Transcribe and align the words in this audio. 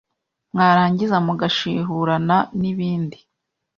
mwarangiza 0.53 1.15
mugashihurana 1.25 2.37
n’ibindi 2.59 3.17